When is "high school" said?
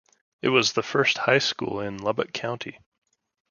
1.19-1.79